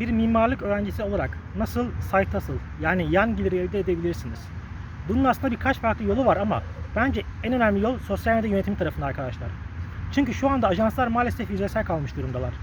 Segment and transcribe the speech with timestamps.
[0.00, 4.48] bir mimarlık öğrencisi olarak nasıl site hustle yani yan geliri elde edebilirsiniz?
[5.08, 6.62] Bunun aslında birkaç farklı yolu var ama
[6.96, 9.48] bence en önemli yol sosyal medya yönetimi tarafında arkadaşlar.
[10.12, 12.54] Çünkü şu anda ajanslar maalesef yüzeysel kalmış durumdalar.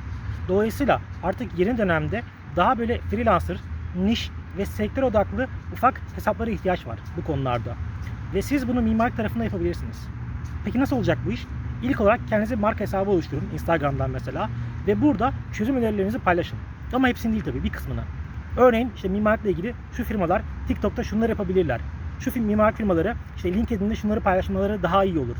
[0.47, 2.21] Dolayısıyla artık yeni dönemde
[2.55, 3.57] daha böyle freelancer,
[3.95, 7.75] niş ve sektör odaklı ufak hesaplara ihtiyaç var bu konularda.
[8.33, 10.07] Ve siz bunu mimarlık tarafında yapabilirsiniz.
[10.65, 11.45] Peki nasıl olacak bu iş?
[11.83, 14.49] İlk olarak kendinize marka hesabı oluşturun Instagram'dan mesela
[14.87, 16.59] ve burada çözüm önerilerinizi paylaşın.
[16.93, 18.03] Ama hepsini değil tabii bir kısmını.
[18.57, 21.81] Örneğin işte mimarlıkla ilgili şu firmalar TikTok'ta şunları yapabilirler.
[22.19, 25.35] Şu film mimarlık firmaları işte LinkedIn'de şunları paylaşmaları daha iyi olur.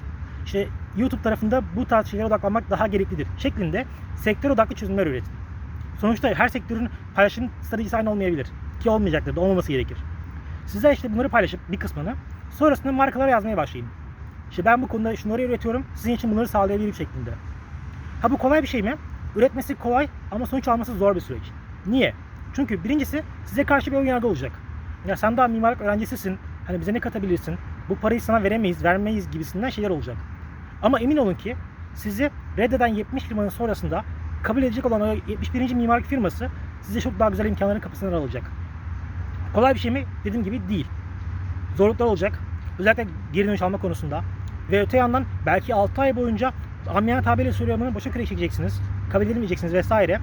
[0.45, 5.33] İşte YouTube tarafında bu tarz şeylere odaklanmak daha gereklidir şeklinde sektör odaklı çözümler üretin.
[5.99, 8.47] Sonuçta her sektörün paylaşım stratejisi aynı olmayabilir.
[8.79, 9.97] Ki olmayacaktır da olmaması gerekir.
[10.65, 12.15] Sizler işte bunları paylaşıp bir kısmını
[12.49, 13.87] sonrasında markalara yazmaya başlayın.
[14.49, 17.31] İşte ben bu konuda şunları üretiyorum, sizin için bunları sağlayabilirim şeklinde.
[18.21, 18.95] Ha bu kolay bir şey mi?
[19.37, 21.43] Üretmesi kolay ama sonuç alması zor bir süreç.
[21.85, 22.13] Niye?
[22.53, 24.51] Çünkü birincisi size karşı bir önyargı olacak.
[25.07, 27.57] Ya sen daha mimarlık öğrencisisin, hani bize ne katabilirsin,
[27.89, 30.17] bu parayı sana veremeyiz, vermeyiz gibisinden şeyler olacak.
[30.81, 31.55] Ama emin olun ki
[31.93, 34.03] sizi reddeden 70 firmanın sonrasında
[34.43, 35.73] kabul edecek olan o 71.
[35.73, 36.49] mimarlık firması
[36.81, 38.51] size çok daha güzel imkanların kapısından alacak.
[39.53, 40.05] Kolay bir şey mi?
[40.23, 40.87] Dediğim gibi değil.
[41.75, 42.39] Zorluklar olacak.
[42.79, 44.23] Özellikle geri dönüş alma konusunda.
[44.71, 46.53] Ve öte yandan belki 6 ay boyunca
[46.93, 48.81] amiyane tabirle söylüyorum boşa kürek çekeceksiniz.
[49.11, 50.19] Kabul edilmeyeceksiniz vesaire.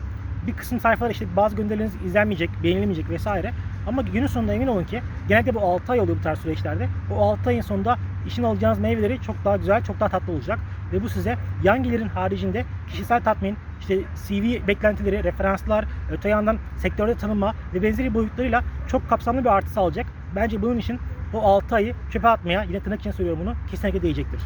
[0.47, 3.53] Bir kısım sayfalar işte bazı gönderileriniz izlenmeyecek, beğenilmeyecek vesaire.
[3.87, 6.89] Ama günün sonunda emin olun ki genelde bu 6 ay oluyor bu tarz süreçlerde.
[7.13, 10.59] O 6 ayın sonunda işin alacağınız meyveleri çok daha güzel, çok daha tatlı olacak.
[10.93, 17.15] Ve bu size yan gelirin haricinde kişisel tatmin, işte CV beklentileri, referanslar, öte yandan sektörde
[17.15, 20.07] tanınma ve benzeri boyutlarıyla çok kapsamlı bir artı sağlayacak.
[20.37, 20.99] Bence bunun için
[21.35, 24.41] o 6 ayı çöpe atmaya, yine tırnak için söylüyorum bunu, kesinlikle değecektir.